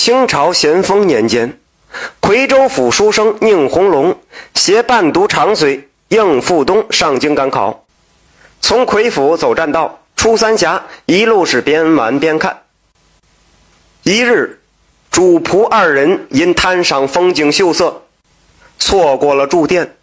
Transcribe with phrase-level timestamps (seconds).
[0.00, 1.58] 清朝咸丰年间，
[2.20, 4.16] 夔州府书生宁鸿龙
[4.54, 7.84] 携伴读长随应付东上京赶考，
[8.60, 12.62] 从夔府走栈道出三峡，一路是边玩边看。
[14.04, 14.60] 一日，
[15.10, 18.04] 主仆二人因贪赏风景秀色，
[18.78, 19.96] 错过了住店，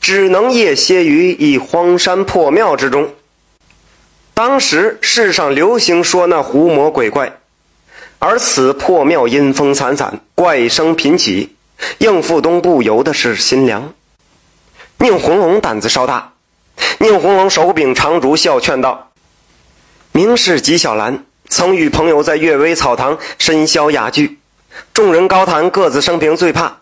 [0.00, 3.10] 只能夜歇于一荒山破庙之中。
[4.34, 7.40] 当时世上流行说那狐魔鬼怪，
[8.24, 11.56] 而此破庙阴风惨惨，怪声频起，
[11.98, 13.92] 应付东不由得是心凉。
[14.98, 16.34] 宁红龙胆子稍大，
[17.00, 19.10] 宁红龙手柄长竹，笑劝道
[20.12, 24.38] ：“名士纪晓岚曾与朋友在阅微草堂深宵雅聚，
[24.94, 26.76] 众人高谈各自生平最怕，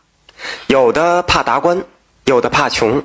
[0.67, 1.83] 有的怕达官，
[2.27, 3.03] 有的怕穷，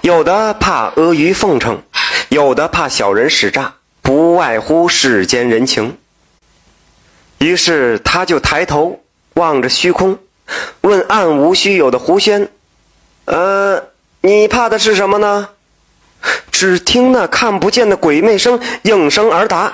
[0.00, 1.82] 有的怕阿谀奉承，
[2.30, 5.98] 有的怕小人使诈，不外乎世间人情。”
[7.38, 9.00] 于是他就抬头
[9.34, 10.18] 望着虚空，
[10.80, 12.48] 问暗无虚有的狐仙
[13.26, 13.82] ：“呃，
[14.20, 15.48] 你怕的是什么呢？”
[16.50, 19.72] 只听那看不见的鬼魅声应声而答：“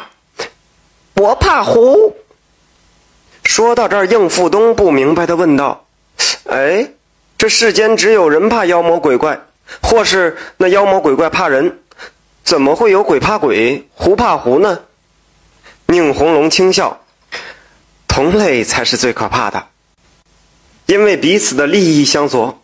[1.15, 2.17] 我怕狐。”
[3.45, 5.87] 说到这儿，应付东不明白的问道
[6.51, 6.91] ：“哎，
[7.39, 9.41] 这世间只有人怕妖魔鬼怪，
[9.83, 11.79] 或是那妖魔鬼怪怕人，
[12.43, 14.81] 怎么会有鬼怕鬼，狐怕狐呢？”
[15.87, 16.99] 宁红龙轻笑。
[18.13, 19.69] 同类才是最可怕的，
[20.85, 22.63] 因为彼此的利益相左，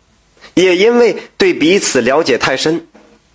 [0.53, 2.85] 也因为对彼此了解太深，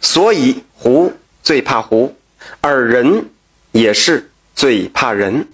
[0.01, 2.15] 所以狐最怕狐，
[2.61, 3.31] 而人
[3.73, 5.49] 也是最怕人，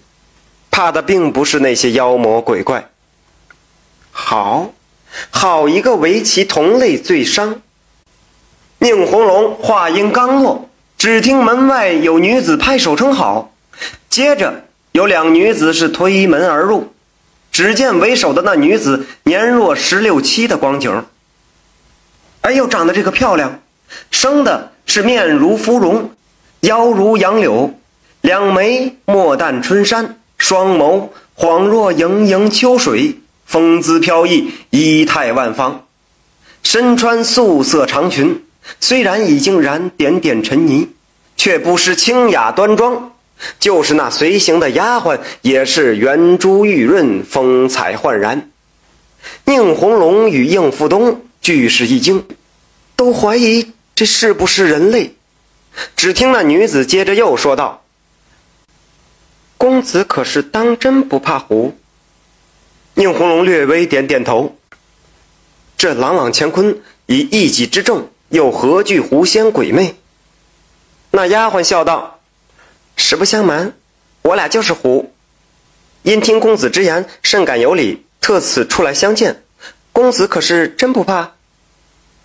[0.69, 2.87] 怕的并不是那些妖魔鬼怪。
[4.11, 4.71] 好，
[5.31, 7.59] 好一个围棋同类最伤。
[8.77, 13.51] 宁红龙话音刚落，只听门外有女子拍手称好，
[14.11, 14.65] 接着。
[14.91, 16.93] 有两女子是推门而入，
[17.51, 21.05] 只见为首的那女子年若十六七的光景。
[22.41, 23.61] 哎呦，长得这个漂亮，
[24.09, 26.11] 生的是面如芙蓉，
[26.61, 27.73] 腰如杨柳，
[28.21, 35.85] 两眉墨淡春山，双眸恍若盈盈秋水，风姿飘逸，仪态万方。
[36.63, 38.43] 身穿素色长裙，
[38.79, 40.89] 虽然已经染点点尘泥，
[41.37, 43.13] 却不失清雅端庄。
[43.59, 48.49] 就是那随行的丫鬟，也是圆珠玉润，风采焕然。
[49.45, 52.25] 宁红龙与应付东俱是一惊，
[52.95, 55.15] 都怀疑这是不是人类。
[55.95, 57.83] 只听那女子接着又说道
[59.57, 61.77] ：“公子可是当真不怕狐？”
[62.95, 64.57] 宁红龙略微点点头。
[65.77, 69.95] 这朗朗乾坤以一己之众，又何惧狐仙鬼魅？
[71.11, 72.10] 那丫鬟笑道。
[72.95, 73.73] 实不相瞒，
[74.21, 75.13] 我俩就是狐。
[76.03, 79.43] 因听公子之言甚感有理，特此出来相见。
[79.91, 81.33] 公子可是真不怕？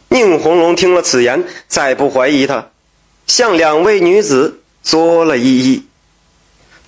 [0.09, 2.71] 宁红龙听了此言，再不怀疑他，
[3.27, 5.83] 向两位女子作了一揖：“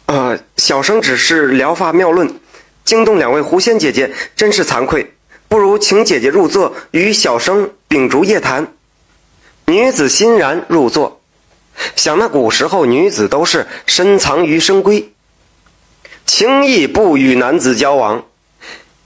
[0.06, 2.38] 啊，小生只是聊发妙论，
[2.84, 5.15] 惊动两位狐仙姐姐，真是惭愧。
[5.49, 8.72] 不如请姐姐入座，与小生秉烛夜谈。”
[9.67, 11.18] 女子欣然入座。
[11.97, 15.05] 想那古时候女子都是深藏于深闺，
[16.27, 18.25] 轻易不与男子交往，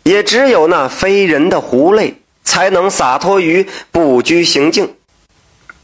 [0.02, 4.94] 也只有那非人的狐类才能洒脱于不拘行径，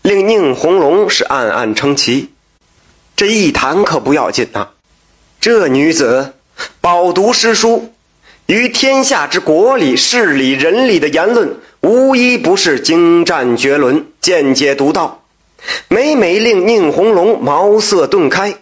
[0.03, 2.31] 令宁红龙是暗暗称奇。
[3.17, 4.69] 这一谈可不要紧呐，
[5.41, 6.35] 这女子
[6.81, 7.93] 饱读诗书，
[8.47, 15.23] 于天下之国理、事理、人理的言论，无一不是精湛绝伦、见解独到。
[15.89, 18.57] 每每令宁红龙茅塞顿开。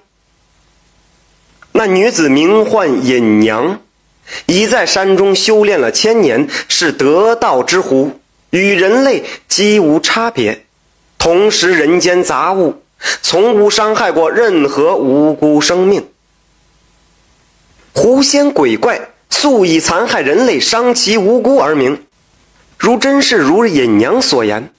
[1.73, 3.81] 那女子名唤隐娘，
[4.47, 8.13] 已在山中修炼了千年，是得道之狐，
[8.51, 10.65] 与人类几无差别，
[11.19, 12.83] 同食人间杂物，
[13.21, 16.09] 从无伤害过任何无辜生命。
[17.93, 22.07] 狐仙鬼怪素以残害人类、伤其无辜而名，
[22.79, 24.71] 如真是如隐娘所言。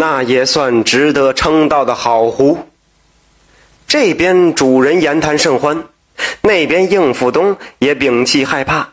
[0.00, 2.68] 那也算值得称道的好壶。
[3.88, 5.86] 这边主人言谈甚欢，
[6.40, 8.90] 那边应付东也摒弃害怕，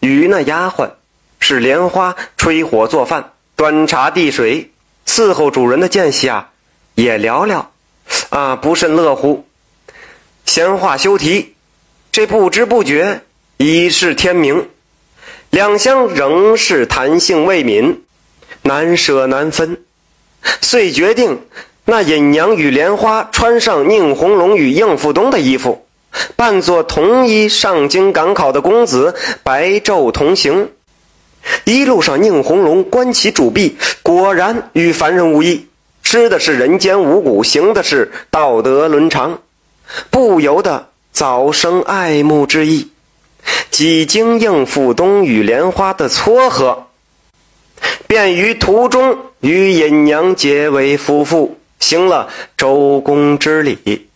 [0.00, 0.90] 与那丫鬟
[1.38, 4.72] 是莲花吹火做饭、端茶递水、
[5.06, 6.50] 伺候主人的间隙啊，
[6.96, 7.70] 也聊聊，
[8.30, 9.46] 啊，不甚乐乎。
[10.46, 11.54] 闲话休提，
[12.10, 13.22] 这不知不觉
[13.58, 14.68] 已是天明，
[15.50, 17.98] 两厢仍是谈性未泯，
[18.62, 19.83] 难舍难分。
[20.60, 21.40] 遂决定，
[21.86, 25.86] 那尹娘与莲花穿上宁红龙与应付东的衣服，
[26.36, 30.70] 扮作同一上京赶考的公子，白昼同行。
[31.64, 35.66] 一路上，宁红龙观其主婢，果然与凡人无异，
[36.02, 39.38] 吃的是人间五谷，行的是道德伦常，
[40.10, 42.90] 不由得早生爱慕之意。
[43.70, 46.86] 几经应付东与莲花的撮合，
[48.06, 54.08] 便于途中与尹娘结为夫妇，行了周公之礼。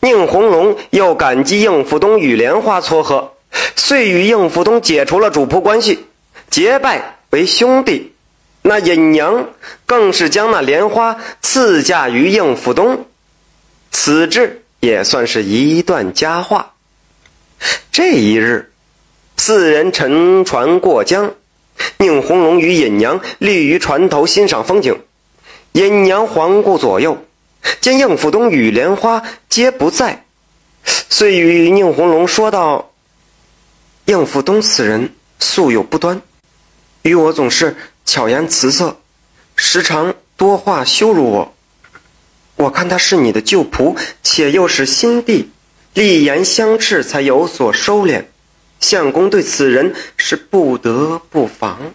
[0.00, 3.34] 宁红龙又感激应付东与莲花撮合，
[3.76, 6.06] 遂与应付东解除了主仆关系。
[6.50, 8.14] 结拜为兄弟，
[8.62, 9.48] 那尹娘
[9.86, 13.06] 更是将那莲花赐嫁于应付东，
[13.92, 16.72] 此志也算是一段佳话。
[17.92, 18.72] 这一日，
[19.36, 21.32] 四人乘船过江，
[22.02, 25.00] 宁红龙与尹娘立于船头欣赏风景。
[25.70, 27.24] 尹娘环顾左右，
[27.80, 30.24] 见应府东与莲花皆不在，
[30.84, 32.90] 遂与宁红龙说道
[34.06, 36.20] ：“应府东此人素有不端。”
[37.02, 38.98] 与我总是巧言辞色，
[39.54, 41.54] 时常多话羞辱我。
[42.56, 45.52] 我看他是你的旧仆，且又是新弟，
[45.94, 48.24] 立言相斥，才有所收敛。
[48.82, 51.94] 相公对此人是不得不防。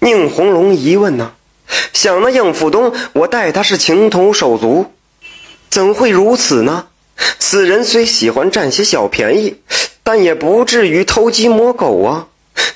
[0.00, 1.34] 宁红龙疑问呢，
[1.92, 4.92] 想那应付东，我待他是情同手足，
[5.70, 6.86] 怎会如此呢？
[7.38, 9.60] 此人虽喜欢占些小便宜，
[10.02, 12.26] 但也不至于偷鸡摸狗啊。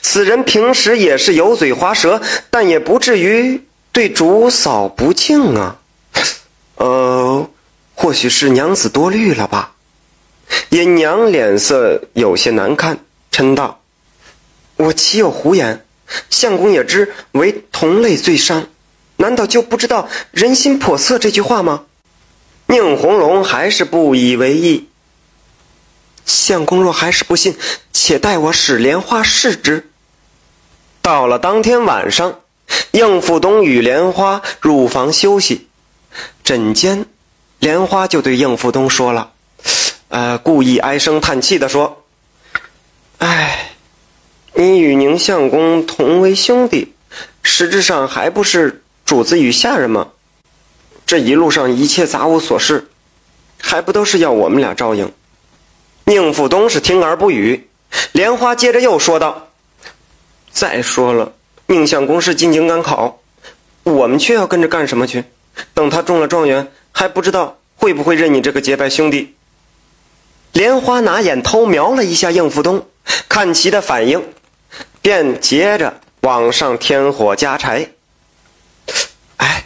[0.00, 2.20] 此人平时也是油嘴滑舌，
[2.50, 5.78] 但也不至于对主嫂不敬啊。
[6.76, 7.48] 呃，
[7.94, 9.72] 或许是娘子多虑了吧。
[10.70, 12.98] 尹娘脸色有些难看，
[13.32, 13.80] 嗔道
[14.76, 15.84] ：“我岂有胡言？
[16.28, 18.66] 相公也知为同类最伤，
[19.16, 21.84] 难道就不知道人心叵测这句话吗？”
[22.66, 24.88] 宁红龙还是不以为意。
[26.24, 27.56] 相公若还是不信，
[27.92, 29.90] 且待我使莲花试之。
[31.02, 32.40] 到了当天晚上，
[32.92, 35.68] 应付东与莲花入房休息。
[36.44, 37.06] 枕间，
[37.58, 39.32] 莲花就对应付东说了
[40.10, 42.02] ：“呃，故意唉声叹气的说，
[43.18, 43.76] 哎，
[44.54, 46.94] 你与宁相公同为兄弟，
[47.44, 50.08] 实质上还不是主子与下人吗？
[51.06, 52.88] 这一路上一切杂物琐事，
[53.60, 55.12] 还不都是要我们俩照应？”
[56.06, 57.68] 宁富东是听而不语，
[58.10, 59.50] 莲花接着又说道
[60.50, 61.32] ：“再说了，
[61.66, 63.20] 宁相公是进京赶考，
[63.84, 65.22] 我们却要跟着干什么去？
[65.72, 69.36] 等他中了状元，还不知道会不会认你这个结拜兄弟。”
[70.52, 72.86] 莲花拿眼偷瞄了一下应付东，
[73.28, 74.22] 看其的反应，
[75.00, 77.90] 便接着往上添火加柴。
[79.36, 79.64] 哎，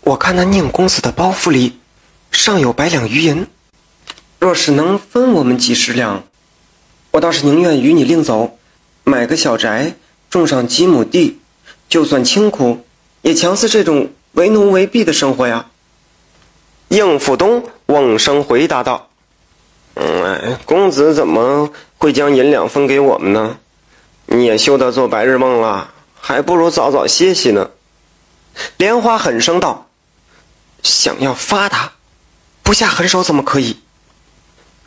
[0.00, 1.78] 我看那宁公子的包袱里，
[2.32, 3.46] 尚有百两余银。
[4.40, 6.24] 若是能分我们几十两，
[7.12, 8.58] 我倒是宁愿与你另走，
[9.04, 9.94] 买个小宅，
[10.30, 11.38] 种上几亩地，
[11.88, 12.84] 就算清苦，
[13.22, 15.66] 也强似这种为奴为婢的生活呀。
[16.88, 19.09] 应付东瓮声回答道
[19.94, 23.58] ：“嗯，公子怎么会将银两分给我们呢？
[24.26, 27.70] 你也休得做白日梦了，还不如早早歇息呢。”
[28.78, 29.88] 莲花狠声道
[30.82, 31.92] ：“想要发达，
[32.62, 33.80] 不下狠手怎么可以？”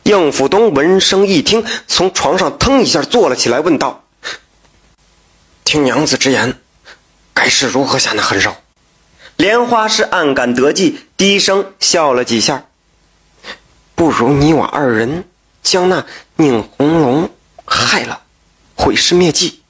[0.04, 4.04] 应付东闻声一听，从床上腾一下坐了起来，问道
[5.64, 6.58] ：“听娘子之言，
[7.32, 8.54] 该是如何下那狠手？”
[9.36, 12.64] 莲花是暗感得计，低声笑了几下。
[13.94, 15.24] 不如你我二人
[15.62, 16.04] 将那
[16.36, 17.30] 宁红龙
[17.64, 18.20] 害了，
[18.74, 19.62] 毁尸灭迹，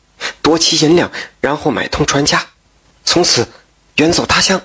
[0.43, 2.47] 夺其银两，然后买通船家，
[3.05, 3.47] 从此
[3.97, 4.61] 远走他乡。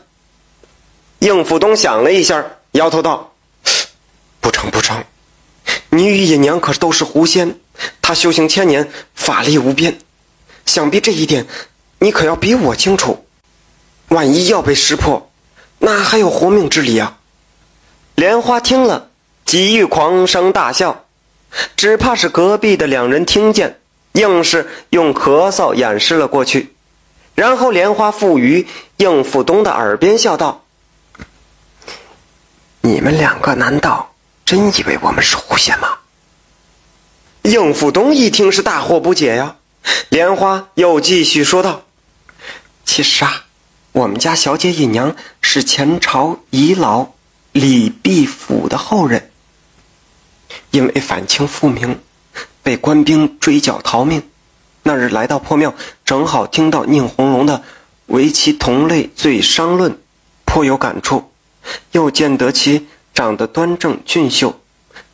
[1.20, 3.34] 应付东想了一下，摇头道
[4.40, 5.04] ：“不成，不成。”
[5.92, 7.60] 你与尹娘可都是狐仙，
[8.02, 10.00] 她修行千年，法力无边，
[10.66, 11.46] 想必这一点，
[12.00, 13.26] 你可要比我清楚。
[14.08, 15.30] 万一要被识破，
[15.80, 17.18] 哪还有活命之理啊？
[18.16, 19.09] 莲花听了，
[19.50, 21.06] 几欲狂声大笑，
[21.76, 23.80] 只怕是隔壁的两人听见，
[24.12, 26.76] 硬是用咳嗽掩饰了过去。
[27.34, 30.66] 然后莲花附于应付东的耳边笑道
[32.82, 34.14] ：“你们两个难道？”
[34.46, 35.98] 真以为我们是狐仙吗？
[37.42, 39.56] 应付东一听是大惑不解呀。
[40.10, 41.82] 莲花又继续说道
[42.86, 43.46] ：“其实啊，
[43.94, 47.08] 我们家小姐尹娘是前朝遗老
[47.52, 49.29] 李必府的后人，
[50.72, 52.00] 因为反清复明，
[52.64, 54.24] 被官兵追剿逃命。
[54.84, 55.74] 那日来到破庙，
[56.06, 57.64] 正好听到宁红龙的
[58.08, 59.98] 为其同类罪伤论，
[60.46, 61.32] 颇有感触，
[61.92, 64.62] 又见得其。”长得端正俊秀，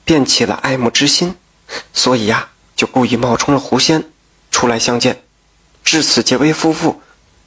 [0.04, 1.34] 便起了爱慕之心，
[1.92, 4.04] 所以呀，就故意冒充了狐仙，
[4.52, 5.24] 出来相见，
[5.84, 7.02] 至此结为夫妇，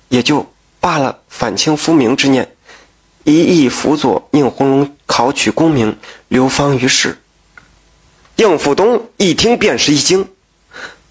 [0.08, 2.56] 也就罢了反清复明之念，
[3.22, 5.96] 一意辅佐宁红龙考取功名，
[6.26, 7.16] 流芳于世。
[8.38, 10.28] 应付东一听便是一惊，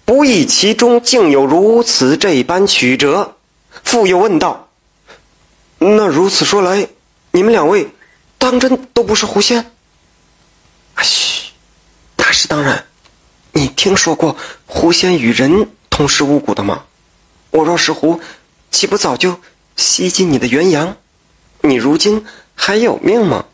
[0.06, 3.36] 不意其中竟有如此这般曲折，
[3.84, 4.70] 复又问道
[5.76, 6.88] ：“那如此说来，
[7.32, 7.90] 你们两位
[8.38, 9.70] 当真都不是狐仙
[11.02, 11.50] ？”“嘘，
[12.16, 12.86] 那是当然。
[13.52, 16.84] 你听说过狐仙与人同食五谷的吗？
[17.50, 18.22] 我若是狐，
[18.70, 19.38] 岂不早就
[19.76, 20.96] 吸尽你的元阳？
[21.60, 23.44] 你如今还有命吗？”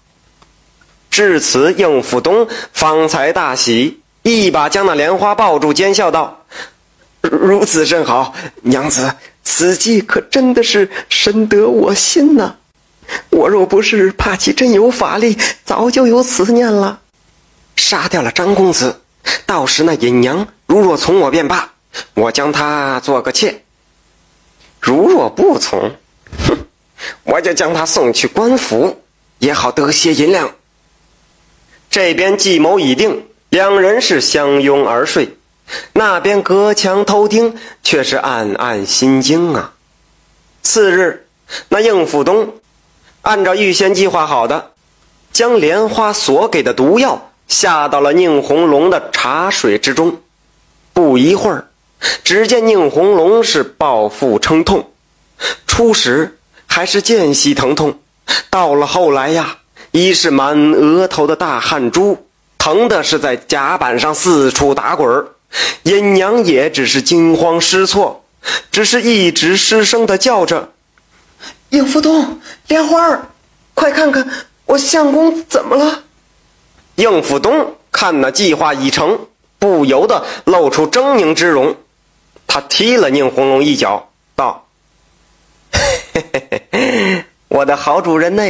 [1.14, 6.44] 至此，应福东方才大喜，一把将那莲花抱住，奸笑道
[7.22, 12.56] ：“如此甚好，娘子，此计可真的是深得我心呐！
[13.30, 16.98] 我若不是怕其真有法力，早就有此念了。
[17.76, 19.00] 杀掉了张公子，
[19.46, 21.70] 到时那尹娘如若从我便罢，
[22.14, 23.60] 我将她做个妾；
[24.80, 25.92] 如若不从，
[26.48, 26.58] 哼，
[27.22, 29.00] 我就将她送去官府，
[29.38, 30.50] 也好得些银两。”
[31.94, 35.28] 这边计谋已定，两人是相拥而睡；
[35.92, 39.74] 那边隔墙偷听，却是暗暗心惊啊。
[40.60, 41.28] 次日，
[41.68, 42.54] 那应府东
[43.22, 44.72] 按照预先计划好的，
[45.32, 50.20] 将莲花所给的毒药下到了宁红龙的茶水之中。
[50.92, 51.68] 不一会儿，
[52.24, 54.90] 只见宁红龙是暴腹撑痛，
[55.68, 58.00] 初时还是间隙疼痛，
[58.50, 59.58] 到了后来呀。
[59.96, 62.26] 一是满额头的大汗珠，
[62.58, 65.28] 疼的是在甲板上四处打滚儿。
[65.84, 68.24] 阴娘也只是惊慌失措，
[68.72, 70.72] 只是一直失声的叫着
[71.70, 73.28] ：“应福东，莲花儿，
[73.74, 74.28] 快看看
[74.64, 76.02] 我相公怎么了？”
[76.96, 79.28] 应福东看那计划已成，
[79.60, 81.76] 不由得露出狰狞之容。
[82.48, 84.66] 他踢了宁红龙一脚，道
[85.70, 88.42] ：“嘿嘿嘿嘿，我的好主人呢？”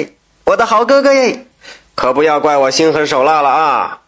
[0.44, 1.46] 我的好哥哥耶，
[1.94, 4.00] 可不要怪我心狠手辣了啊！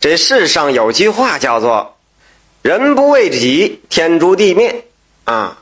[0.00, 1.96] 这世上有句话叫做
[2.62, 4.84] “人不为己，天诛地灭”
[5.24, 5.58] 啊！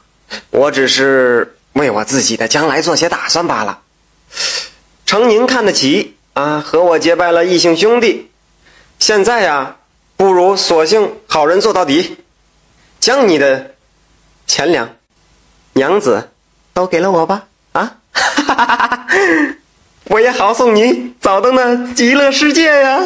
[0.50, 3.80] 我只是为我自己的将来做些打算罢了。
[5.04, 8.30] 承您看得起啊，和我结拜了异姓兄弟。
[8.98, 9.76] 现在呀，
[10.16, 12.16] 不如索性好人做到底，
[12.98, 13.74] 将你的
[14.46, 14.88] 钱粮、
[15.74, 16.30] 娘子
[16.72, 17.44] 都给了我吧！
[17.72, 17.96] 啊！
[18.12, 19.06] 哈哈哈哈
[20.10, 23.00] 我也好送你早登那极乐世界呀！